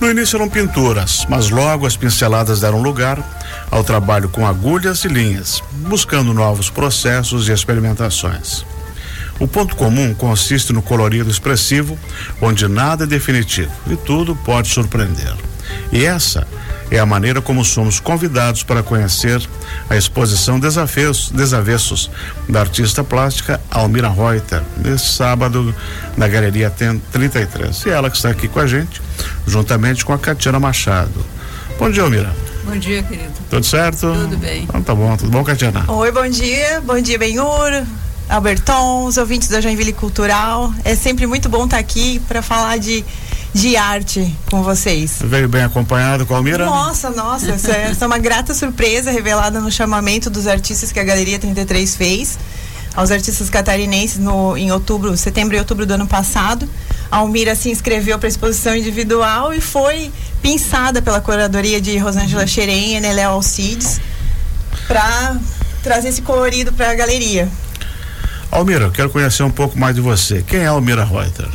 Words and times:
No 0.00 0.10
início 0.10 0.38
eram 0.38 0.48
pinturas, 0.48 1.26
mas 1.28 1.50
logo 1.50 1.84
as 1.84 1.94
pinceladas 1.94 2.60
deram 2.60 2.80
lugar 2.80 3.22
ao 3.70 3.84
trabalho 3.84 4.30
com 4.30 4.46
agulhas 4.46 5.04
e 5.04 5.08
linhas, 5.08 5.62
buscando 5.72 6.32
novos 6.32 6.70
processos 6.70 7.48
e 7.48 7.52
experimentações. 7.52 8.64
O 9.38 9.46
ponto 9.46 9.76
comum 9.76 10.14
consiste 10.14 10.72
no 10.72 10.80
colorido 10.80 11.30
expressivo, 11.30 11.98
onde 12.40 12.66
nada 12.66 13.04
é 13.04 13.06
definitivo 13.06 13.70
e 13.88 13.96
tudo 13.96 14.34
pode 14.36 14.68
surpreender. 14.68 15.34
E 15.92 16.04
essa 16.04 16.46
a 16.98 17.06
maneira 17.06 17.40
como 17.40 17.64
somos 17.64 18.00
convidados 18.00 18.62
para 18.62 18.82
conhecer 18.82 19.40
a 19.88 19.96
exposição 19.96 20.58
Desafios, 20.58 21.30
Desavessos 21.30 22.10
da 22.48 22.60
artista 22.60 23.04
plástica 23.04 23.60
Almira 23.70 24.08
Reuter, 24.08 24.62
neste 24.76 25.12
sábado 25.12 25.74
na 26.16 26.26
Galeria 26.26 26.70
33. 26.70 27.86
E 27.86 27.90
ela 27.90 28.10
que 28.10 28.16
está 28.16 28.30
aqui 28.30 28.48
com 28.48 28.58
a 28.58 28.66
gente, 28.66 29.00
juntamente 29.46 30.04
com 30.04 30.12
a 30.12 30.18
Catiana 30.18 30.58
Machado. 30.58 31.24
Bom 31.78 31.90
dia, 31.90 32.02
Almira. 32.02 32.34
Bom 32.64 32.76
dia, 32.76 33.02
querido. 33.02 33.32
Tudo 33.48 33.64
certo? 33.64 34.12
Tudo 34.12 34.36
bem. 34.36 34.64
Então 34.64 34.82
tá 34.82 34.94
bom, 34.94 35.16
tudo 35.16 35.30
bom, 35.30 35.42
Catiana? 35.44 35.84
Oi, 35.88 36.12
bom 36.12 36.28
dia. 36.28 36.80
Bom 36.80 37.00
dia, 37.00 37.18
Benhur. 37.18 37.84
Alberton, 38.28 39.06
os 39.06 39.16
ouvintes 39.16 39.48
da 39.48 39.60
Joinville 39.60 39.92
Cultural. 39.92 40.72
É 40.84 40.94
sempre 40.94 41.26
muito 41.26 41.48
bom 41.48 41.64
estar 41.64 41.78
aqui 41.78 42.20
para 42.28 42.42
falar 42.42 42.78
de 42.78 43.04
de 43.52 43.76
arte 43.76 44.34
com 44.50 44.62
vocês. 44.62 45.18
Veio 45.20 45.48
bem 45.48 45.62
acompanhado 45.62 46.24
com 46.24 46.34
a 46.34 46.36
Almira? 46.36 46.64
Nossa, 46.64 47.10
nossa, 47.10 47.52
essa, 47.52 47.72
é, 47.72 47.82
essa 47.90 48.04
é 48.04 48.06
uma 48.06 48.18
grata 48.18 48.54
surpresa 48.54 49.10
revelada 49.10 49.60
no 49.60 49.70
chamamento 49.70 50.30
dos 50.30 50.46
artistas 50.46 50.92
que 50.92 51.00
a 51.00 51.04
Galeria 51.04 51.38
33 51.38 51.96
fez 51.96 52.38
aos 52.94 53.10
artistas 53.10 53.48
catarinenses 53.48 54.18
no, 54.18 54.56
em 54.56 54.72
outubro, 54.72 55.16
setembro 55.16 55.56
e 55.56 55.58
outubro 55.58 55.86
do 55.86 55.94
ano 55.94 56.06
passado. 56.06 56.68
A 57.10 57.18
Almira 57.18 57.54
se 57.54 57.70
inscreveu 57.70 58.18
para 58.18 58.28
a 58.28 58.30
exposição 58.30 58.74
individual 58.76 59.52
e 59.52 59.60
foi 59.60 60.12
pinçada 60.42 61.02
pela 61.02 61.20
curadoria 61.20 61.80
de 61.80 61.96
Rosângela 61.98 62.46
Xeren 62.46 62.96
e 62.96 63.00
Neléo 63.00 63.30
Alcides 63.30 64.00
para 64.86 65.36
trazer 65.82 66.08
esse 66.08 66.22
colorido 66.22 66.72
para 66.72 66.90
a 66.90 66.94
galeria. 66.94 67.48
Almira, 68.50 68.86
eu 68.86 68.90
quero 68.90 69.10
conhecer 69.10 69.42
um 69.42 69.50
pouco 69.50 69.78
mais 69.78 69.94
de 69.94 70.00
você. 70.00 70.42
Quem 70.42 70.60
é 70.60 70.66
Almira 70.66 71.04
Reuter? 71.04 71.48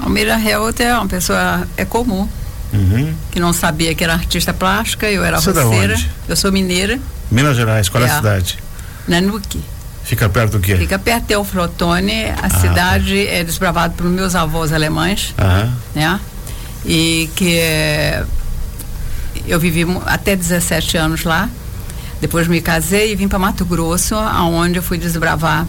Almira 0.00 0.36
Reuter 0.36 0.86
é 0.86 0.94
uma 0.94 1.06
pessoa 1.06 1.66
é 1.76 1.84
comum. 1.84 2.28
Uhum. 2.72 3.14
Que 3.30 3.38
não 3.38 3.52
sabia 3.52 3.94
que 3.94 4.02
era 4.02 4.14
artista 4.14 4.54
plástica, 4.54 5.10
eu 5.10 5.22
era 5.22 5.40
Você 5.40 5.50
roceira. 5.50 6.00
Eu 6.26 6.36
sou 6.36 6.50
mineira. 6.50 6.98
Minas 7.30 7.56
Gerais, 7.56 7.88
qual 7.88 8.02
é, 8.02 8.06
é 8.06 8.10
a 8.10 8.16
cidade? 8.16 8.58
Nanuque. 9.06 9.62
Fica 10.04 10.28
perto 10.28 10.52
do 10.52 10.60
quê? 10.60 10.76
Fica 10.76 10.98
perto 10.98 11.26
de 11.26 11.34
Eufrotone. 11.34 12.24
A 12.24 12.34
ah, 12.42 12.48
tá. 12.48 12.60
cidade 12.60 13.24
tá. 13.24 13.32
é 13.32 13.44
desbravada 13.44 13.94
por 13.96 14.06
meus 14.06 14.34
avós 14.34 14.72
alemães. 14.72 15.34
Uhum. 15.38 15.72
Né? 15.94 16.20
E 16.84 17.30
que 17.36 17.60
eu 19.46 19.60
vivi 19.60 19.86
até 20.06 20.34
17 20.34 20.96
anos 20.96 21.24
lá. 21.24 21.48
Depois 22.20 22.46
me 22.46 22.60
casei 22.60 23.12
e 23.12 23.16
vim 23.16 23.28
para 23.28 23.38
Mato 23.38 23.64
Grosso, 23.64 24.14
aonde 24.14 24.78
eu 24.78 24.82
fui 24.82 24.96
desbravar 24.96 25.66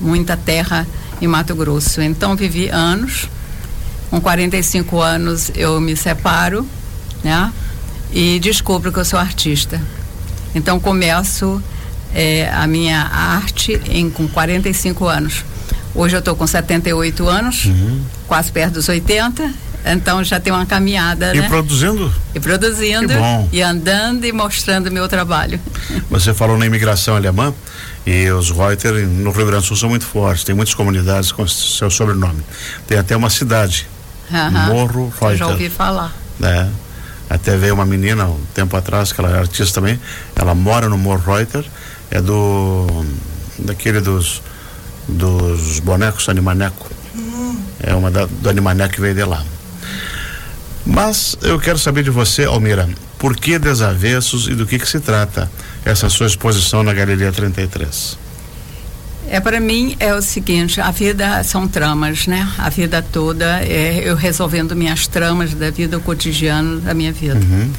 muita 0.00 0.36
terra 0.36 0.86
em 1.20 1.26
Mato 1.26 1.54
Grosso. 1.54 2.02
Então 2.02 2.36
vivi 2.36 2.68
anos 2.68 3.28
com 4.14 4.20
45 4.20 5.00
anos 5.00 5.50
eu 5.56 5.80
me 5.80 5.96
separo, 5.96 6.64
né? 7.24 7.52
E 8.12 8.38
descubro 8.38 8.92
que 8.92 8.98
eu 9.00 9.04
sou 9.04 9.18
artista. 9.18 9.82
Então 10.54 10.78
começo 10.78 11.60
é, 12.14 12.48
a 12.48 12.64
minha 12.64 13.00
arte 13.00 13.80
em, 13.88 14.08
com 14.08 14.28
45 14.28 15.08
anos. 15.08 15.44
Hoje 15.92 16.14
eu 16.14 16.20
estou 16.20 16.36
com 16.36 16.46
78 16.46 17.26
anos, 17.26 17.64
uhum. 17.64 18.02
quase 18.28 18.52
perto 18.52 18.74
dos 18.74 18.88
80. 18.88 19.52
Então 19.84 20.22
já 20.22 20.38
tem 20.38 20.52
uma 20.52 20.64
caminhada, 20.64 21.34
e 21.34 21.40
né? 21.40 21.46
E 21.46 21.48
produzindo? 21.48 22.12
E 22.36 22.38
produzindo. 22.38 23.12
E 23.50 23.60
andando 23.60 24.24
e 24.24 24.30
mostrando 24.30 24.92
meu 24.92 25.08
trabalho. 25.08 25.58
Você 26.08 26.32
falou 26.32 26.56
na 26.56 26.66
imigração 26.66 27.16
alemã 27.16 27.52
e 28.06 28.30
os 28.30 28.48
Reuter 28.50 29.08
no 29.08 29.32
Rio 29.32 29.46
Grande 29.46 29.62
do 29.62 29.66
Sul 29.66 29.76
são 29.76 29.88
muito 29.88 30.06
fortes. 30.06 30.44
Tem 30.44 30.54
muitas 30.54 30.72
comunidades 30.72 31.32
com 31.32 31.44
seu 31.48 31.90
sobrenome. 31.90 32.44
Tem 32.86 32.96
até 32.96 33.16
uma 33.16 33.28
cidade 33.28 33.88
Uhum. 34.30 34.74
Morro 34.74 35.12
Reuter. 35.20 35.30
Eu 35.30 35.36
já 35.36 35.46
ouvi 35.48 35.68
falar. 35.68 36.12
É. 36.42 36.66
Até 37.28 37.56
veio 37.56 37.74
uma 37.74 37.86
menina 37.86 38.26
um 38.26 38.40
tempo 38.54 38.76
atrás, 38.76 39.12
que 39.12 39.20
ela 39.20 39.30
é 39.30 39.38
artista 39.38 39.80
também, 39.80 39.98
ela 40.36 40.54
mora 40.54 40.88
no 40.88 40.98
Morro 40.98 41.34
Reuter, 41.34 41.64
é 42.10 42.20
do. 42.20 43.04
daquele 43.58 44.00
dos. 44.00 44.42
dos 45.08 45.80
bonecos 45.80 46.28
Animaneco. 46.28 46.90
Uhum. 47.14 47.60
É 47.82 47.94
uma 47.94 48.10
da, 48.10 48.26
do 48.26 48.48
Animaneco 48.48 48.94
que 48.94 49.00
veio 49.00 49.14
de 49.14 49.24
lá. 49.24 49.42
Mas 50.86 51.36
eu 51.40 51.58
quero 51.58 51.78
saber 51.78 52.02
de 52.02 52.10
você, 52.10 52.44
Almira, 52.44 52.88
por 53.18 53.34
que 53.36 53.58
desavessos 53.58 54.48
e 54.48 54.54
do 54.54 54.66
que, 54.66 54.78
que 54.78 54.86
se 54.88 55.00
trata 55.00 55.50
essa 55.84 56.10
sua 56.10 56.26
exposição 56.26 56.82
na 56.82 56.92
Galeria 56.92 57.32
33? 57.32 58.18
É 59.28 59.40
para 59.40 59.58
mim 59.58 59.96
é 59.98 60.14
o 60.14 60.20
seguinte, 60.20 60.80
a 60.80 60.90
vida 60.90 61.42
são 61.44 61.66
tramas, 61.66 62.26
né? 62.26 62.48
A 62.58 62.68
vida 62.68 63.02
toda 63.02 63.60
é 63.62 64.02
eu 64.04 64.16
resolvendo 64.16 64.76
minhas 64.76 65.06
tramas 65.06 65.54
da 65.54 65.70
vida 65.70 65.98
cotidiana 65.98 66.76
da 66.80 66.94
minha 66.94 67.12
vida. 67.12 67.34
Uhum. 67.36 67.70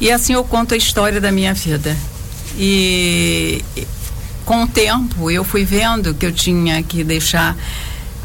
E 0.00 0.10
assim 0.10 0.32
eu 0.32 0.42
conto 0.42 0.74
a 0.74 0.76
história 0.76 1.20
da 1.20 1.30
minha 1.30 1.54
vida. 1.54 1.96
E 2.58 3.64
com 4.44 4.64
o 4.64 4.66
tempo 4.66 5.30
eu 5.30 5.44
fui 5.44 5.64
vendo 5.64 6.12
que 6.12 6.26
eu 6.26 6.32
tinha 6.32 6.82
que 6.82 7.04
deixar 7.04 7.56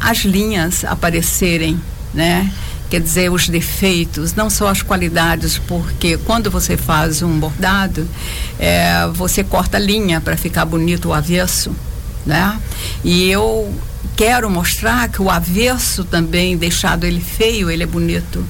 as 0.00 0.18
linhas 0.18 0.84
aparecerem, 0.84 1.80
né? 2.12 2.52
Quer 2.90 3.00
dizer, 3.00 3.30
os 3.30 3.48
defeitos, 3.48 4.34
não 4.34 4.48
só 4.48 4.68
as 4.68 4.80
qualidades, 4.80 5.58
porque 5.58 6.16
quando 6.18 6.50
você 6.50 6.76
faz 6.76 7.20
um 7.20 7.38
bordado, 7.38 8.06
é, 8.60 9.08
você 9.12 9.42
corta 9.42 9.76
a 9.76 9.80
linha 9.80 10.20
para 10.20 10.36
ficar 10.36 10.64
bonito 10.64 11.08
o 11.08 11.12
avesso 11.12 11.74
né? 12.26 12.58
E 13.04 13.30
eu 13.30 13.72
quero 14.16 14.50
mostrar 14.50 15.08
que 15.08 15.22
o 15.22 15.30
avesso 15.30 16.04
também, 16.04 16.56
deixado 16.56 17.04
ele 17.04 17.20
feio, 17.20 17.70
ele 17.70 17.84
é 17.84 17.86
bonito, 17.86 18.44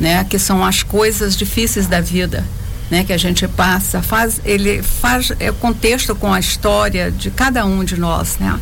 né? 0.00 0.24
Que 0.24 0.38
são 0.38 0.64
as 0.64 0.82
coisas 0.82 1.36
difíceis 1.36 1.86
da 1.86 2.00
vida, 2.00 2.44
né? 2.90 3.04
Que 3.04 3.12
a 3.12 3.18
gente 3.18 3.46
passa, 3.46 4.02
faz, 4.02 4.40
ele 4.44 4.82
faz 4.82 5.32
é 5.38 5.52
contexto 5.52 6.14
com 6.16 6.32
a 6.32 6.40
história 6.40 7.10
de 7.10 7.30
cada 7.30 7.64
um 7.64 7.84
de 7.84 7.98
nós, 7.98 8.38
né? 8.38 8.58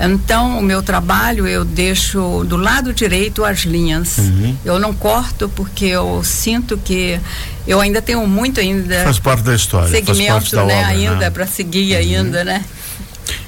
Então, 0.00 0.58
o 0.58 0.62
meu 0.62 0.80
trabalho 0.80 1.46
eu 1.46 1.64
deixo 1.64 2.44
do 2.44 2.56
lado 2.56 2.92
direito 2.92 3.44
as 3.44 3.60
linhas. 3.60 4.18
Uhum. 4.18 4.56
Eu 4.64 4.78
não 4.78 4.94
corto 4.94 5.48
porque 5.48 5.86
eu 5.86 6.22
sinto 6.22 6.78
que 6.78 7.18
eu 7.66 7.80
ainda 7.80 8.00
tenho 8.00 8.24
muito 8.26 8.60
ainda. 8.60 9.02
Faz 9.02 9.18
parte 9.18 9.42
da 9.42 9.54
história. 9.54 9.88
Segmento, 9.88 10.54
né? 10.56 10.62
Obra, 10.62 10.86
ainda 10.86 11.16
né? 11.16 11.30
para 11.30 11.46
seguir 11.46 11.94
uhum. 11.94 11.98
ainda, 11.98 12.44
né? 12.44 12.64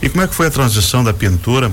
E 0.02 0.08
como 0.08 0.22
é 0.22 0.28
que 0.28 0.34
foi 0.34 0.46
a 0.46 0.50
transição 0.50 1.04
da 1.04 1.12
pintura 1.12 1.70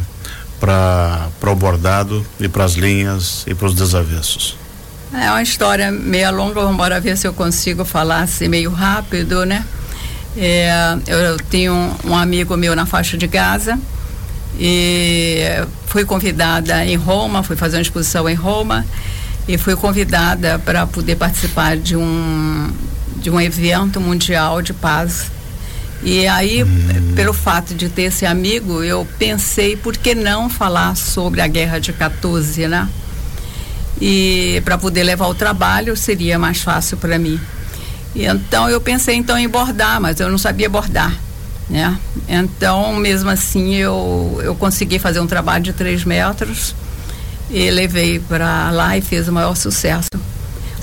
para 0.59 1.29
o 1.51 1.55
bordado 1.55 2.25
e 2.39 2.47
para 2.47 2.65
as 2.65 2.73
linhas 2.73 3.43
e 3.47 3.53
para 3.53 3.67
os 3.67 3.73
desavessos? 3.73 4.57
É 5.13 5.29
uma 5.29 5.41
história 5.41 5.91
meio 5.91 6.35
longa, 6.35 6.61
vamos 6.61 7.01
ver 7.01 7.17
se 7.17 7.25
eu 7.25 7.33
consigo 7.33 7.85
falar 7.85 8.21
assim 8.21 8.49
meio 8.49 8.71
rápido, 8.71 9.45
né? 9.45 9.65
É, 10.35 10.97
eu 11.07 11.37
tenho 11.49 11.73
um, 11.73 11.95
um, 12.11 12.15
amigo 12.15 12.55
meu 12.57 12.75
na 12.75 12.85
faixa 12.85 13.17
de 13.17 13.25
Gaza 13.25 13.79
e 14.59 15.41
fui 15.87 16.03
convidada 16.05 16.85
em 16.85 16.95
Roma, 16.95 17.41
fui 17.41 17.55
fazer 17.55 17.77
uma 17.77 17.81
exposição 17.81 18.27
em 18.29 18.35
Roma 18.35 18.85
e 19.47 19.57
fui 19.57 19.75
convidada 19.75 20.59
para 20.59 20.85
poder 20.85 21.15
participar 21.15 21.77
de 21.77 21.95
um 21.95 22.69
de 23.15 23.31
um 23.31 23.41
evento 23.41 23.99
mundial 23.99 24.61
de 24.61 24.73
paz 24.73 25.31
e 26.03 26.27
aí, 26.27 26.63
hum. 26.63 27.13
pelo 27.15 27.33
fato 27.33 27.73
de 27.73 27.89
ter 27.89 28.03
esse 28.03 28.25
amigo, 28.25 28.83
eu 28.83 29.07
pensei, 29.17 29.75
por 29.75 29.97
que 29.97 30.13
não 30.13 30.49
falar 30.49 30.95
sobre 30.95 31.41
a 31.41 31.47
guerra 31.47 31.79
de 31.79 31.91
14, 31.91 32.67
né? 32.67 32.87
E 33.99 34.61
para 34.63 34.77
poder 34.77 35.03
levar 35.03 35.27
o 35.27 35.33
trabalho 35.33 35.97
seria 35.97 36.37
mais 36.37 36.61
fácil 36.61 36.97
para 36.97 37.17
mim. 37.17 37.39
E 38.15 38.25
então 38.25 38.69
eu 38.69 38.79
pensei 38.79 39.15
então 39.15 39.37
em 39.37 39.49
bordar, 39.49 39.99
mas 39.99 40.19
eu 40.19 40.29
não 40.29 40.37
sabia 40.37 40.69
bordar, 40.69 41.17
né? 41.69 41.97
Então, 42.27 42.95
mesmo 42.95 43.29
assim, 43.29 43.73
eu, 43.75 44.39
eu 44.43 44.55
consegui 44.55 44.99
fazer 44.99 45.19
um 45.19 45.27
trabalho 45.27 45.63
de 45.63 45.73
três 45.73 46.03
metros 46.03 46.75
e 47.49 47.71
levei 47.71 48.19
para 48.19 48.69
lá 48.69 48.97
e 48.97 49.01
fez 49.01 49.27
o 49.27 49.33
maior 49.33 49.55
sucesso. 49.55 50.09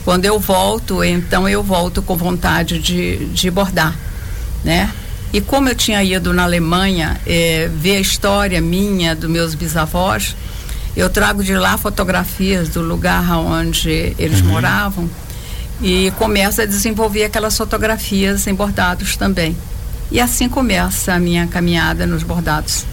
Quando 0.04 0.24
eu 0.24 0.38
volto, 0.38 1.02
então 1.04 1.48
eu 1.48 1.62
volto 1.62 2.02
com 2.02 2.16
vontade 2.16 2.78
de, 2.78 3.26
de 3.26 3.50
bordar, 3.50 3.96
né? 4.64 4.92
E 5.32 5.40
como 5.40 5.68
eu 5.68 5.74
tinha 5.74 6.02
ido 6.02 6.32
na 6.32 6.44
Alemanha 6.44 7.20
é, 7.26 7.68
ver 7.74 7.96
a 7.96 8.00
história 8.00 8.60
minha, 8.60 9.16
dos 9.16 9.28
meus 9.28 9.54
bisavós, 9.54 10.36
eu 10.96 11.10
trago 11.10 11.42
de 11.42 11.54
lá 11.56 11.76
fotografias 11.76 12.68
do 12.68 12.80
lugar 12.80 13.36
onde 13.38 14.14
eles 14.16 14.40
uhum. 14.40 14.48
moravam 14.48 15.10
e 15.82 16.12
começo 16.12 16.62
a 16.62 16.66
desenvolver 16.66 17.24
aquelas 17.24 17.56
fotografias 17.56 18.46
em 18.46 18.54
bordados 18.54 19.16
também. 19.16 19.56
E 20.10 20.20
assim 20.20 20.48
começa 20.48 21.12
a 21.12 21.18
minha 21.18 21.46
caminhada 21.46 22.06
nos 22.06 22.22
bordados. 22.22 22.86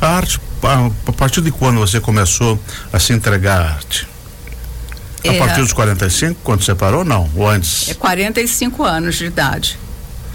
A 0.00 0.08
arte, 0.08 0.38
a, 0.62 0.90
a 1.06 1.12
partir 1.12 1.40
de 1.40 1.50
quando 1.50 1.78
você 1.78 2.00
começou 2.00 2.60
a 2.92 2.98
se 2.98 3.12
entregar 3.12 3.60
à 3.60 3.70
arte? 3.70 4.06
A 5.24 5.32
é, 5.32 5.38
partir 5.38 5.60
dos 5.60 5.72
45, 5.72 6.40
quando 6.42 6.62
separou, 6.62 7.04
não? 7.04 7.30
Ou 7.34 7.48
antes? 7.48 7.88
É 7.88 7.94
45 7.94 8.82
anos 8.82 9.16
de 9.16 9.26
idade. 9.26 9.78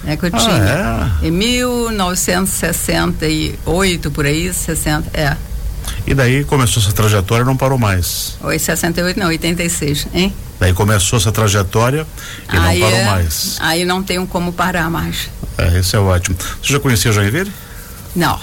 É 0.06 0.16
que 0.16 0.25
eu 0.25 0.30
ah, 0.34 0.38
tinha. 0.38 1.12
É? 1.22 1.28
Em 1.28 1.31
1968, 1.31 4.12
por 4.12 4.25
aí, 4.25 4.54
60, 4.54 5.10
é. 5.13 5.36
E 6.07 6.13
daí 6.13 6.44
começou 6.44 6.81
essa 6.81 6.92
trajetória 6.92 7.44
e 7.44 7.46
não 7.46 7.57
parou 7.57 7.78
mais. 7.78 8.38
Oi, 8.42 8.60
68, 8.60 9.19
não, 9.19 9.28
86, 9.28 10.07
hein? 10.13 10.34
Daí 10.60 10.74
começou 10.74 11.18
essa 11.18 11.31
trajetória 11.31 12.06
e 12.52 12.57
aí 12.57 12.80
não 12.80 12.88
parou 12.88 13.00
é, 13.00 13.06
mais. 13.06 13.57
Aí 13.60 13.86
não 13.86 14.04
tenho 14.04 14.28
como 14.28 14.54
parar 14.54 14.90
mais. 14.90 15.30
É, 15.57 15.80
isso 15.80 15.96
é 15.96 16.00
ótimo. 16.00 16.38
Você 16.62 16.74
já 16.74 16.80
conhecia 16.80 17.12
Joinville? 17.12 17.52
Não. 18.16 18.40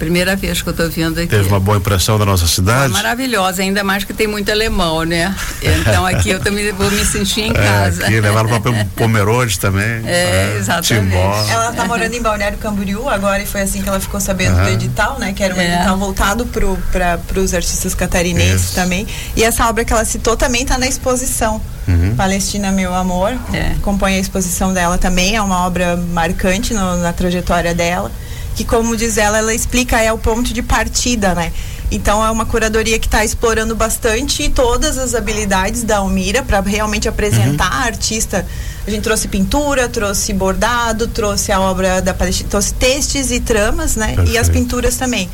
Primeira 0.00 0.34
vez 0.34 0.62
que 0.62 0.68
eu 0.68 0.70
estou 0.70 0.88
vindo 0.88 1.18
aqui. 1.18 1.28
Teve 1.28 1.46
uma 1.46 1.60
boa 1.60 1.76
impressão 1.76 2.18
da 2.18 2.24
nossa 2.24 2.46
cidade? 2.46 2.90
Foi 2.90 3.02
maravilhosa, 3.02 3.60
ainda 3.60 3.84
mais 3.84 4.02
que 4.02 4.14
tem 4.14 4.26
muito 4.26 4.50
alemão, 4.50 5.04
né? 5.04 5.36
Então 5.62 6.06
aqui 6.06 6.30
eu 6.30 6.40
também 6.40 6.72
vou 6.72 6.90
me 6.90 7.04
sentir 7.04 7.42
em 7.42 7.50
é, 7.52 7.52
casa. 7.52 8.04
Aqui 8.06 8.18
levaram 8.18 8.48
para 8.48 8.86
Pomerode 8.96 9.60
também. 9.60 10.00
É, 10.06 10.54
é 10.54 10.56
exatamente. 10.58 11.10
Timó. 11.10 11.44
Ela 11.50 11.70
está 11.72 11.84
morando 11.84 12.14
em 12.14 12.22
Balneário 12.22 12.56
Camboriú 12.56 13.10
agora 13.10 13.42
e 13.42 13.46
foi 13.46 13.60
assim 13.60 13.82
que 13.82 13.90
ela 13.90 14.00
ficou 14.00 14.18
sabendo 14.20 14.56
do 14.62 14.70
edital, 14.70 15.18
né? 15.18 15.34
Que 15.34 15.44
era 15.44 15.54
um 15.54 15.60
é. 15.60 15.74
edital 15.74 15.98
voltado 15.98 16.46
para 16.46 17.38
os 17.38 17.52
artistas 17.52 17.94
catarinenses 17.94 18.68
Isso. 18.68 18.74
também. 18.74 19.06
E 19.36 19.44
essa 19.44 19.68
obra 19.68 19.84
que 19.84 19.92
ela 19.92 20.06
citou 20.06 20.34
também 20.34 20.62
está 20.62 20.78
na 20.78 20.88
exposição. 20.88 21.60
Uhum. 21.86 22.14
Palestina 22.16 22.72
Meu 22.72 22.94
Amor. 22.94 23.36
É. 23.52 23.72
Acompanha 23.76 24.16
a 24.16 24.20
exposição 24.20 24.72
dela 24.72 24.96
também, 24.96 25.36
é 25.36 25.42
uma 25.42 25.66
obra 25.66 25.94
marcante 25.94 26.72
no, 26.72 26.96
na 26.96 27.12
trajetória 27.12 27.74
dela 27.74 28.10
que 28.54 28.64
como 28.64 28.96
diz 28.96 29.16
ela, 29.18 29.38
ela 29.38 29.54
explica 29.54 30.00
é 30.00 30.12
o 30.12 30.18
ponto 30.18 30.52
de 30.52 30.62
partida, 30.62 31.34
né? 31.34 31.52
Então 31.90 32.24
é 32.24 32.30
uma 32.30 32.46
curadoria 32.46 32.98
que 32.98 33.06
está 33.06 33.24
explorando 33.24 33.74
bastante 33.74 34.48
todas 34.48 34.96
as 34.96 35.14
habilidades 35.14 35.82
da 35.82 35.98
Almira 35.98 36.42
para 36.42 36.60
realmente 36.60 37.08
apresentar 37.08 37.70
uhum. 37.70 37.78
a 37.78 37.84
artista. 37.84 38.46
A 38.86 38.90
gente 38.90 39.02
trouxe 39.02 39.26
pintura, 39.26 39.88
trouxe 39.88 40.32
bordado, 40.32 41.08
trouxe 41.08 41.50
a 41.50 41.60
obra 41.60 42.00
da 42.00 42.14
Palestina, 42.14 42.48
trouxe 42.48 42.74
textos 42.74 43.32
e 43.32 43.40
tramas, 43.40 43.96
né? 43.96 44.08
Perfeito. 44.08 44.30
E 44.30 44.38
as 44.38 44.48
pinturas 44.48 44.96
também. 44.96 45.28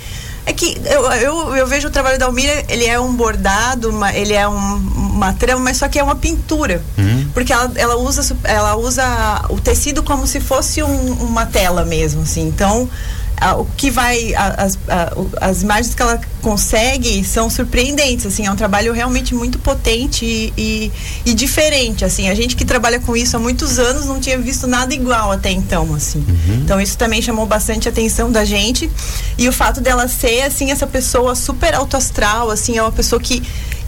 É 0.47 0.53
que 0.53 0.81
eu, 0.85 1.13
eu, 1.13 1.57
eu, 1.57 1.67
vejo 1.67 1.89
o 1.89 1.91
trabalho 1.91 2.19
da 2.19 2.27
Almira, 2.27 2.65
ele 2.69 2.85
é 2.85 2.99
um 3.01 3.13
bordado, 3.13 3.91
uma, 3.91 4.15
ele 4.15 4.33
é 4.33 4.47
um, 4.49 4.55
uma 5.17 5.33
trama, 5.33 5.61
mas 5.61 5.79
só 5.79 5.89
que 5.89 5.99
é 5.99 6.03
uma 6.03 6.17
pintura. 6.17 6.83
Uhum. 6.97 7.29
Porque 7.33 7.53
ela, 7.53 7.73
ela, 7.75 7.97
usa, 7.97 8.37
ela 8.45 8.77
usa 8.77 9.05
o 9.49 9.59
tecido 9.61 10.03
como 10.03 10.27
se 10.27 10.41
fosse 10.41 10.83
um, 10.83 11.13
uma 11.15 11.47
tela 11.47 11.85
mesmo, 11.85 12.23
assim. 12.23 12.47
Então, 12.47 12.89
o 13.59 13.65
que 13.77 13.91
vai 13.91 14.35
as, 14.35 14.79
as 15.41 15.63
imagens 15.63 15.95
que 15.95 16.01
ela 16.01 16.19
consegue 16.41 17.23
são 17.23 17.51
surpreendentes 17.51 18.25
assim 18.25 18.47
é 18.47 18.51
um 18.51 18.57
trabalho 18.57 18.93
realmente 18.95 19.35
muito 19.35 19.59
potente 19.59 20.25
e, 20.25 20.53
e, 20.57 20.93
e, 21.27 21.35
diferente 21.35 22.05
assim 22.05 22.31
a 22.31 22.35
gente 22.35 22.57
que 22.57 22.65
trabalha 22.65 22.99
com 22.99 23.15
isso 23.15 23.37
há 23.37 23.41
muitos 23.41 23.79
anos 23.79 24.07
não 24.07 24.19
tinha 24.21 24.39
visto 24.39 24.67
nada 24.67 24.95
igual 24.95 25.31
até 25.33 25.51
então 25.51 25.95
assim 25.95 26.21
uhum. 26.21 26.63
então 26.65 26.81
isso 26.81 26.97
também 26.97 27.21
chamou 27.21 27.45
bastante 27.45 27.89
atenção 27.89 28.33
da 28.33 28.45
gente 28.45 28.91
e 29.37 29.47
o 29.49 29.53
fato 29.53 29.83
dela 29.83 30.09
ser 30.09 30.43
assim 30.43 30.71
essa 30.71 30.87
pessoa 30.87 31.35
super 31.35 31.75
autoastral 31.75 32.51
assim 32.51 32.79
é 32.79 32.83
uma 32.83 32.93
pessoa 32.93 33.21
que 33.21 33.43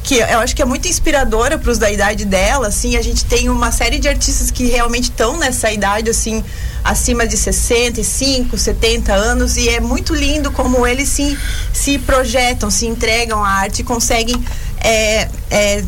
que 0.08 0.14
eu 0.14 0.38
acho 0.38 0.56
que 0.56 0.62
é 0.62 0.64
muito 0.64 0.88
inspiradora 0.88 1.58
para 1.58 1.70
os 1.70 1.76
da 1.76 1.90
idade 1.90 2.25
dela, 2.25 2.69
assim, 2.69 2.96
a 2.96 3.02
gente 3.02 3.26
tem 3.26 3.50
uma 3.50 3.70
série 3.70 3.99
de 3.99 4.08
artistas 4.08 4.50
que 4.50 4.64
realmente 4.64 5.10
estão 5.10 5.37
nessa 5.37 5.70
idade, 5.70 6.08
assim, 6.08 6.43
acima 6.82 7.26
de 7.26 7.37
65, 7.37 8.56
70 8.56 9.12
anos, 9.12 9.58
e 9.58 9.69
é 9.69 9.81
muito 9.81 10.14
lindo 10.14 10.50
como 10.50 10.87
eles 10.87 11.10
se, 11.10 11.37
se 11.75 11.99
projetam, 11.99 12.70
se 12.70 12.87
entregam 12.87 13.44
à 13.44 13.50
arte 13.50 13.81
e 13.81 13.84
conseguem 13.84 14.43
é, 14.81 15.28
é, 15.50 15.84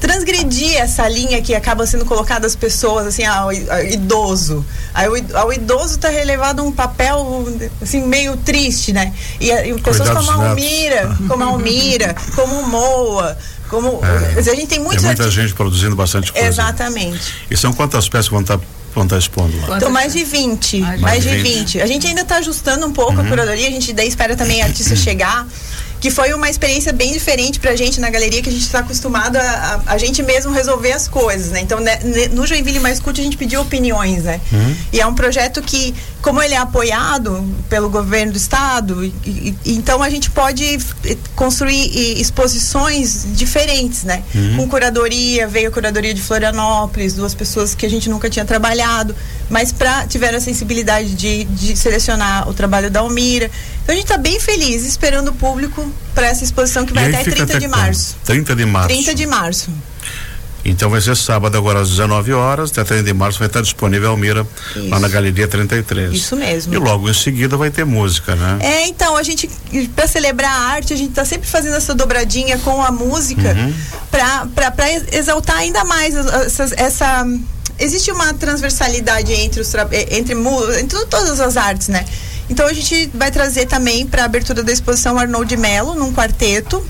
transgredir 0.00 0.76
essa 0.76 1.08
linha 1.08 1.42
que 1.42 1.52
acaba 1.52 1.84
sendo 1.84 2.04
colocada 2.04 2.46
às 2.46 2.54
pessoas, 2.54 3.08
assim, 3.08 3.24
ao, 3.24 3.52
idoso. 3.52 4.64
Aí, 4.92 5.06
ao 5.34 5.52
idoso 5.52 5.96
está 5.96 6.10
relevado 6.10 6.62
um 6.62 6.70
papel, 6.70 7.44
assim, 7.82 8.06
meio 8.06 8.36
triste, 8.36 8.92
né? 8.92 9.12
E, 9.40 9.50
e 9.50 9.74
pessoas 9.80 10.10
como 10.10 10.30
a 10.30 10.50
Almira, 10.50 11.16
como 11.26 11.42
a 11.42 11.46
Almira, 11.46 12.14
como 12.36 12.60
o 12.60 12.68
Moa, 12.68 13.36
como, 13.68 14.00
é, 14.04 14.38
a 14.38 14.54
gente 14.54 14.66
tem, 14.66 14.78
muitos 14.78 15.02
tem 15.02 15.06
muita 15.06 15.30
gente 15.30 15.54
produzindo 15.54 15.96
bastante 15.96 16.32
coisa. 16.32 16.46
Exatamente. 16.46 17.34
E 17.50 17.56
são 17.56 17.72
quantas 17.72 18.08
peças 18.08 18.26
que 18.28 18.32
vão 18.32 18.42
estar 18.42 18.58
vão 18.94 19.04
estar 19.04 19.18
expondo 19.18 19.56
lá? 19.66 19.76
Então, 19.76 19.90
mais 19.90 20.12
de 20.12 20.22
20. 20.22 20.78
Mais, 20.78 21.00
mais 21.00 21.22
de 21.22 21.30
20. 21.30 21.44
20. 21.44 21.82
A 21.82 21.86
gente 21.86 22.06
ainda 22.06 22.20
está 22.20 22.36
ajustando 22.36 22.86
um 22.86 22.92
pouco 22.92 23.14
uhum. 23.14 23.26
a 23.26 23.28
curadoria, 23.28 23.66
a 23.66 23.70
gente 23.70 23.92
daí 23.92 24.06
espera 24.06 24.36
também 24.36 24.62
a 24.62 24.66
artista 24.66 24.94
chegar 24.96 25.46
que 26.04 26.10
foi 26.10 26.34
uma 26.34 26.50
experiência 26.50 26.92
bem 26.92 27.14
diferente 27.14 27.58
pra 27.58 27.74
gente 27.74 27.98
na 27.98 28.10
galeria, 28.10 28.42
que 28.42 28.50
a 28.50 28.52
gente 28.52 28.60
está 28.60 28.80
acostumado 28.80 29.36
a, 29.36 29.40
a, 29.40 29.94
a, 29.94 29.96
gente 29.96 30.22
mesmo 30.22 30.52
resolver 30.52 30.92
as 30.92 31.08
coisas, 31.08 31.50
né? 31.50 31.62
Então, 31.62 31.80
né, 31.80 31.98
no 32.30 32.46
Joinville 32.46 32.78
Mais 32.78 33.00
Cult, 33.00 33.18
a 33.18 33.24
gente 33.24 33.38
pediu 33.38 33.62
opiniões, 33.62 34.24
né? 34.24 34.38
Uhum. 34.52 34.76
E 34.92 35.00
é 35.00 35.06
um 35.06 35.14
projeto 35.14 35.62
que, 35.62 35.94
como 36.24 36.40
ele 36.40 36.54
é 36.54 36.56
apoiado 36.56 37.46
pelo 37.68 37.90
governo 37.90 38.32
do 38.32 38.38
estado, 38.38 39.04
e, 39.04 39.12
e, 39.62 39.74
então 39.74 40.02
a 40.02 40.08
gente 40.08 40.30
pode 40.30 40.78
construir 41.36 42.18
exposições 42.18 43.26
diferentes, 43.34 44.04
né? 44.04 44.22
Uhum. 44.34 44.56
Com 44.56 44.68
curadoria, 44.70 45.46
veio 45.46 45.68
a 45.68 45.70
curadoria 45.70 46.14
de 46.14 46.22
Florianópolis, 46.22 47.12
duas 47.12 47.34
pessoas 47.34 47.74
que 47.74 47.84
a 47.84 47.90
gente 47.90 48.08
nunca 48.08 48.30
tinha 48.30 48.44
trabalhado, 48.46 49.14
mas 49.50 49.70
pra, 49.70 50.06
tiveram 50.06 50.38
a 50.38 50.40
sensibilidade 50.40 51.14
de, 51.14 51.44
de 51.44 51.76
selecionar 51.76 52.48
o 52.48 52.54
trabalho 52.54 52.90
da 52.90 53.00
Almira. 53.00 53.50
Então 53.82 53.92
a 53.92 53.96
gente 53.96 54.06
está 54.06 54.16
bem 54.16 54.40
feliz 54.40 54.82
esperando 54.86 55.28
o 55.28 55.34
público 55.34 55.86
para 56.14 56.26
essa 56.28 56.42
exposição 56.42 56.86
que 56.86 56.94
vai 56.94 57.04
até 57.04 57.22
30 57.22 57.42
até 57.42 57.58
de 57.58 57.68
março. 57.68 58.16
30 58.24 58.56
de 58.56 58.64
março. 58.64 58.88
30 58.88 59.14
de 59.14 59.26
março. 59.26 59.70
Então 60.64 60.88
vai 60.88 61.00
ser 61.00 61.14
sábado 61.16 61.58
agora 61.58 61.80
às 61.80 61.90
19 61.90 62.32
horas, 62.32 62.70
até 62.70 62.82
30 62.82 63.02
de 63.02 63.12
março 63.12 63.38
vai 63.38 63.48
estar 63.48 63.60
disponível 63.60 64.08
a 64.08 64.10
Almira 64.12 64.46
Isso. 64.74 64.88
lá 64.88 64.98
na 64.98 65.08
Galeria 65.08 65.46
33. 65.46 66.14
Isso 66.14 66.34
mesmo. 66.36 66.72
E 66.72 66.78
logo 66.78 67.08
em 67.08 67.14
seguida 67.14 67.56
vai 67.56 67.70
ter 67.70 67.84
música, 67.84 68.34
né? 68.34 68.58
É, 68.60 68.86
então 68.86 69.14
a 69.14 69.22
gente 69.22 69.48
para 69.94 70.06
celebrar 70.06 70.50
a 70.50 70.60
arte, 70.70 70.94
a 70.94 70.96
gente 70.96 71.10
está 71.10 71.24
sempre 71.24 71.46
fazendo 71.46 71.76
essa 71.76 71.94
dobradinha 71.94 72.58
com 72.58 72.82
a 72.82 72.90
música 72.90 73.54
uhum. 73.54 73.74
para 74.10 74.92
exaltar 75.12 75.58
ainda 75.58 75.84
mais 75.84 76.14
essa, 76.14 76.70
essa 76.76 77.26
existe 77.78 78.10
uma 78.10 78.32
transversalidade 78.34 79.32
entre 79.32 79.60
os 79.60 79.74
entre, 80.10 80.34
entre 80.80 81.06
todas 81.06 81.40
as 81.40 81.56
artes, 81.56 81.88
né? 81.88 82.04
Então 82.48 82.66
a 82.66 82.72
gente 82.72 83.10
vai 83.14 83.30
trazer 83.30 83.66
também 83.66 84.06
para 84.06 84.22
a 84.22 84.24
abertura 84.26 84.62
da 84.62 84.72
exposição 84.72 85.18
Arnold 85.18 85.56
Mello 85.56 85.94
num 85.94 86.12
quarteto, 86.12 86.84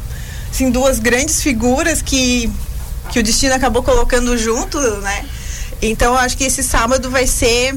assim, 0.50 0.70
duas 0.70 0.98
grandes 0.98 1.42
figuras 1.42 2.02
que 2.02 2.50
que 3.10 3.18
o 3.18 3.22
destino 3.22 3.54
acabou 3.54 3.82
colocando 3.82 4.36
junto, 4.36 4.78
né? 5.00 5.24
Então 5.82 6.16
acho 6.16 6.36
que 6.36 6.44
esse 6.44 6.62
sábado 6.62 7.10
vai 7.10 7.26
ser 7.26 7.74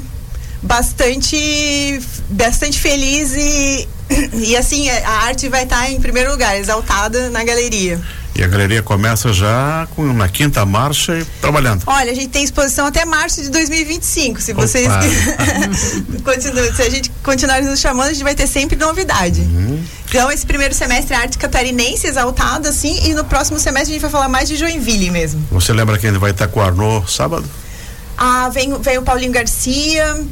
bastante 0.62 2.01
bastante 2.29 2.79
feliz 2.79 3.34
e 3.36 3.88
e 4.34 4.55
assim 4.55 4.89
a 4.89 5.25
arte 5.25 5.50
vai 5.50 5.63
estar 5.63 5.91
em 5.91 6.00
primeiro 6.00 6.31
lugar, 6.31 6.57
exaltada 6.57 7.29
na 7.29 7.43
galeria. 7.43 8.01
E 8.38 8.43
a 8.43 8.48
galeria 8.48 8.84
começa 8.84 9.34
já 9.34 9.88
com 9.96 10.13
na 10.13 10.29
quinta 10.29 10.63
marcha 10.63 11.17
e 11.17 11.25
trabalhando. 11.41 11.81
Olha, 11.88 12.12
a 12.12 12.15
gente 12.15 12.27
tem 12.27 12.43
exposição 12.43 12.86
até 12.86 13.03
março 13.03 13.41
de 13.41 13.50
2025. 13.50 14.39
Se 14.39 14.51
Opa. 14.51 14.62
vocês 14.62 14.88
se 16.75 16.81
a 16.84 16.89
gente 16.89 17.12
continuar 17.24 17.63
nos 17.63 17.79
chamando, 17.79 18.10
a 18.10 18.13
gente 18.13 18.24
vai 18.24 18.36
ter 18.36 18.46
sempre 18.46 18.75
novidade. 18.75 19.41
Uhum. 19.41 19.84
Então, 20.09 20.31
esse 20.31 20.45
primeiro 20.45 20.73
semestre 20.73 21.13
é 21.13 21.17
arte 21.17 21.37
catarinense 21.37 22.07
exaltado, 22.07 22.67
assim, 22.67 23.07
e 23.07 23.13
no 23.13 23.25
próximo 23.25 23.59
semestre 23.59 23.91
a 23.91 23.93
gente 23.93 24.01
vai 24.01 24.11
falar 24.11 24.29
mais 24.29 24.47
de 24.47 24.55
Joinville 24.55 25.11
mesmo. 25.11 25.45
Você 25.51 25.73
lembra 25.73 25.97
quem 25.97 26.11
vai 26.13 26.31
estar 26.31 26.47
com 26.47 26.59
o 26.59 26.63
Arnaud 26.63 27.11
sábado? 27.11 27.45
Ah, 28.17 28.49
vem, 28.49 28.73
vem 28.79 28.97
o 28.97 29.03
Paulinho 29.03 29.31
Garcia, 29.31 30.25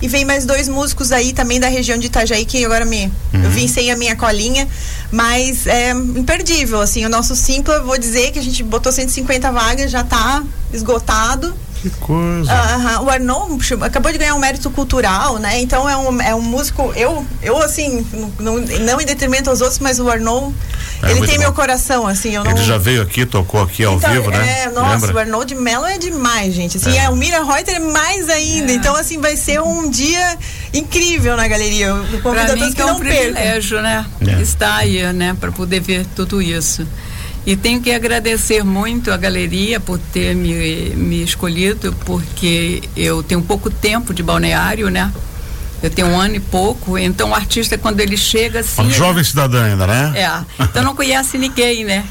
e 0.00 0.08
vem 0.08 0.24
mais 0.24 0.44
dois 0.44 0.68
músicos 0.68 1.12
aí 1.12 1.32
também 1.32 1.58
da 1.58 1.68
região 1.68 1.98
de 1.98 2.06
Itajaí 2.06 2.44
que 2.44 2.64
agora 2.64 2.84
me 2.84 3.06
uhum. 3.34 3.42
eu 3.42 3.50
vim 3.50 3.66
sem 3.66 3.90
a 3.90 3.96
minha 3.96 4.14
colinha, 4.14 4.68
mas 5.10 5.66
é 5.66 5.90
imperdível 5.90 6.80
assim, 6.80 7.04
o 7.04 7.08
nosso 7.08 7.34
Simpla, 7.34 7.80
vou 7.80 7.98
dizer 7.98 8.30
que 8.30 8.38
a 8.38 8.42
gente 8.42 8.62
botou 8.62 8.92
150 8.92 9.50
vagas, 9.50 9.90
já 9.90 10.02
está 10.02 10.42
esgotado. 10.72 11.54
Que 11.80 11.90
coisa. 11.90 12.52
Uh, 12.52 13.04
o 13.04 13.10
Arnon 13.10 13.58
acabou 13.82 14.10
de 14.10 14.18
ganhar 14.18 14.34
um 14.34 14.38
mérito 14.38 14.68
cultural, 14.70 15.38
né? 15.38 15.60
Então 15.60 15.88
é 15.88 15.96
um, 15.96 16.20
é 16.20 16.34
um 16.34 16.42
músico. 16.42 16.92
Eu, 16.96 17.24
eu 17.40 17.56
assim, 17.62 18.04
não, 18.40 18.58
não 18.58 19.00
em 19.00 19.06
detrimento 19.06 19.48
aos 19.48 19.60
outros, 19.60 19.78
mas 19.78 20.00
o 20.00 20.10
Arnon, 20.10 20.52
é, 21.02 21.10
ele 21.12 21.26
tem 21.26 21.36
bom. 21.36 21.42
meu 21.42 21.52
coração, 21.52 22.06
assim. 22.06 22.34
Eu 22.34 22.42
não... 22.42 22.50
Ele 22.50 22.64
já 22.64 22.78
veio 22.78 23.02
aqui, 23.02 23.24
tocou 23.24 23.62
aqui 23.62 23.84
ao 23.84 23.94
então, 23.94 24.10
vivo, 24.10 24.30
né? 24.30 24.62
É, 24.62 24.70
nossa, 24.70 25.06
Lembra? 25.06 25.14
o 25.14 25.18
Arnold 25.20 25.54
Mello 25.54 25.86
é 25.86 25.98
demais, 25.98 26.52
gente. 26.52 26.78
Assim, 26.78 26.96
é. 26.98 27.04
é 27.04 27.10
o 27.10 27.16
Mira 27.16 27.44
Reuter 27.44 27.76
é 27.76 27.78
mais 27.78 28.28
ainda. 28.28 28.72
É. 28.72 28.74
Então, 28.74 28.96
assim, 28.96 29.20
vai 29.20 29.36
ser 29.36 29.60
um 29.60 29.88
dia 29.88 30.36
incrível 30.74 31.36
na 31.36 31.46
galeria. 31.46 31.86
Eu 31.86 32.04
convido 32.22 32.22
pra 32.22 32.42
a 32.42 32.46
todos 32.46 32.68
que, 32.68 32.74
que 32.74 32.82
é 32.82 32.86
um 32.86 32.98
privilégio, 32.98 33.80
né? 33.80 34.04
É. 34.26 34.42
Estar 34.42 34.76
aí, 34.76 35.12
né? 35.12 35.36
Para 35.38 35.52
poder 35.52 35.80
ver 35.80 36.04
tudo 36.16 36.42
isso. 36.42 36.86
E 37.48 37.56
tenho 37.56 37.80
que 37.80 37.90
agradecer 37.90 38.62
muito 38.62 39.10
a 39.10 39.16
galeria 39.16 39.80
por 39.80 39.98
ter 39.98 40.36
me, 40.36 40.90
me 40.90 41.22
escolhido, 41.22 41.96
porque 42.04 42.82
eu 42.94 43.22
tenho 43.22 43.40
pouco 43.40 43.70
tempo 43.70 44.12
de 44.12 44.22
balneário, 44.22 44.90
né? 44.90 45.10
Eu 45.82 45.88
tenho 45.88 46.08
um 46.08 46.20
ano 46.20 46.34
e 46.34 46.40
pouco, 46.40 46.98
então 46.98 47.30
o 47.30 47.34
artista 47.34 47.78
quando 47.78 48.00
ele 48.00 48.18
chega 48.18 48.60
assim. 48.60 48.82
Uma 48.82 48.90
jovem 48.90 49.24
cidadã 49.24 49.64
ainda, 49.64 49.86
né? 49.86 50.12
É. 50.14 50.62
Então 50.62 50.84
não 50.84 50.94
conhece 50.94 51.38
ninguém, 51.38 51.86
né? 51.86 52.04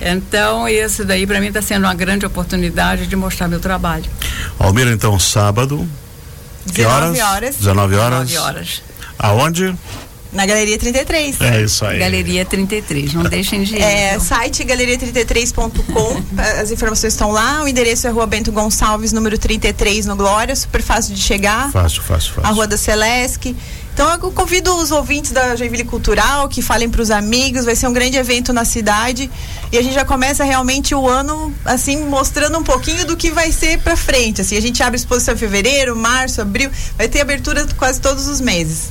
É. 0.00 0.12
Então 0.12 0.68
isso 0.68 1.04
daí 1.04 1.26
para 1.26 1.40
mim 1.40 1.48
está 1.48 1.60
sendo 1.60 1.82
uma 1.82 1.94
grande 1.94 2.24
oportunidade 2.24 3.08
de 3.08 3.16
mostrar 3.16 3.48
meu 3.48 3.58
trabalho. 3.58 4.08
Almira, 4.56 4.92
então 4.92 5.18
sábado. 5.18 5.84
19 6.64 7.20
horas? 7.20 7.56
19 7.56 7.96
horas. 7.96 8.28
19 8.28 8.38
horas. 8.38 8.82
Aonde? 9.18 9.74
Na 10.36 10.44
Galeria 10.44 10.78
33. 10.78 11.40
É 11.40 11.62
isso 11.62 11.84
aí. 11.86 11.98
Galeria 11.98 12.44
33, 12.44 13.14
não 13.14 13.22
deixem 13.22 13.62
de 13.62 13.76
ir. 13.76 13.82
É, 13.82 14.10
então. 14.10 14.20
site 14.20 14.62
galeria33.com, 14.64 16.22
as 16.60 16.70
informações 16.70 17.14
estão 17.14 17.30
lá, 17.30 17.62
o 17.62 17.68
endereço 17.68 18.06
é 18.06 18.10
Rua 18.10 18.26
Bento 18.26 18.52
Gonçalves, 18.52 19.12
número 19.12 19.38
33, 19.38 20.04
no 20.04 20.14
Glória, 20.14 20.54
super 20.54 20.82
fácil 20.82 21.14
de 21.14 21.22
chegar. 21.22 21.72
Fácil, 21.72 22.02
fácil, 22.02 22.34
fácil. 22.34 22.50
A 22.50 22.52
Rua 22.52 22.66
da 22.66 22.76
Celesc. 22.76 23.56
Então 23.94 24.12
eu 24.12 24.30
convido 24.30 24.76
os 24.76 24.90
ouvintes 24.90 25.32
da 25.32 25.56
Joinville 25.56 25.84
Cultural 25.84 26.50
que 26.50 26.60
falem 26.60 26.90
para 26.90 27.00
os 27.00 27.10
amigos, 27.10 27.64
vai 27.64 27.74
ser 27.74 27.88
um 27.88 27.94
grande 27.94 28.18
evento 28.18 28.52
na 28.52 28.66
cidade 28.66 29.30
e 29.72 29.78
a 29.78 29.82
gente 29.82 29.94
já 29.94 30.04
começa 30.04 30.44
realmente 30.44 30.94
o 30.94 31.08
ano 31.08 31.50
assim 31.64 32.04
mostrando 32.04 32.58
um 32.58 32.62
pouquinho 32.62 33.06
do 33.06 33.16
que 33.16 33.30
vai 33.30 33.50
ser 33.50 33.78
para 33.78 33.96
frente. 33.96 34.42
Assim, 34.42 34.54
a 34.54 34.60
gente 34.60 34.82
abre 34.82 34.98
exposição 34.98 35.32
em 35.32 35.38
fevereiro, 35.38 35.96
março, 35.96 36.42
abril, 36.42 36.70
vai 36.98 37.08
ter 37.08 37.22
abertura 37.22 37.66
quase 37.78 37.98
todos 37.98 38.28
os 38.28 38.38
meses. 38.38 38.90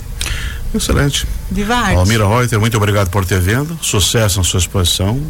Excelente. 0.73 1.27
Viva 1.49 1.75
a 1.75 1.79
arte. 1.79 1.95
Almira 1.97 2.27
Reuter, 2.27 2.59
muito 2.59 2.75
obrigado 2.77 3.09
por 3.09 3.25
ter 3.25 3.39
vindo. 3.39 3.77
Sucesso 3.81 4.39
na 4.39 4.43
sua 4.43 4.59
exposição. 4.59 5.21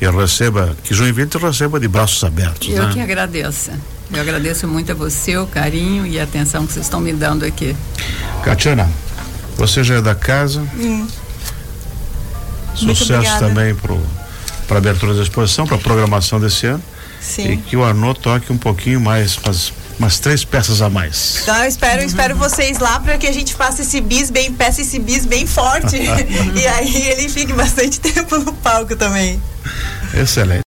E 0.00 0.08
receba, 0.08 0.76
que 0.84 0.94
Joinville 0.94 1.28
te 1.28 1.38
receba 1.38 1.80
de 1.80 1.88
braços 1.88 2.22
abertos. 2.22 2.68
Eu 2.68 2.84
né? 2.84 2.92
que 2.92 3.00
agradeço. 3.00 3.72
Eu 4.12 4.20
agradeço 4.20 4.66
muito 4.66 4.92
a 4.92 4.94
você, 4.94 5.36
o 5.36 5.46
carinho 5.46 6.06
e 6.06 6.18
a 6.18 6.24
atenção 6.24 6.66
que 6.66 6.72
vocês 6.72 6.86
estão 6.86 7.00
me 7.00 7.12
dando 7.12 7.44
aqui. 7.44 7.76
Catiana, 8.42 8.88
você 9.56 9.82
já 9.82 9.96
é 9.96 10.00
da 10.00 10.14
casa. 10.14 10.60
Hum. 10.76 11.06
Sucesso 12.74 13.38
também 13.40 13.74
para 13.74 13.96
a 14.70 14.78
abertura 14.78 15.14
da 15.14 15.22
exposição, 15.22 15.66
para 15.66 15.76
a 15.76 15.80
programação 15.80 16.40
desse 16.40 16.66
ano. 16.66 16.82
Sim. 17.20 17.52
E 17.52 17.56
que 17.56 17.76
o 17.76 17.84
Arnaud 17.84 18.18
toque 18.20 18.52
um 18.52 18.56
pouquinho 18.56 19.00
mais, 19.00 19.36
umas, 19.36 19.72
umas 19.98 20.18
três 20.18 20.44
peças 20.44 20.80
a 20.80 20.88
mais. 20.88 21.40
Então 21.42 21.56
eu 21.56 21.68
espero, 21.68 22.02
espero 22.02 22.36
vocês 22.36 22.78
lá 22.78 23.00
para 23.00 23.18
que 23.18 23.26
a 23.26 23.32
gente 23.32 23.54
faça 23.54 23.82
esse 23.82 24.00
bis 24.00 24.30
bem, 24.30 24.52
peça 24.52 24.80
esse 24.80 24.98
bis 24.98 25.26
bem 25.26 25.46
forte. 25.46 25.96
e 26.54 26.66
aí 26.66 27.08
ele 27.08 27.28
fique 27.28 27.52
bastante 27.52 27.98
tempo 28.00 28.38
no 28.38 28.52
palco 28.52 28.94
também. 28.96 29.40
Excelente. 30.14 30.56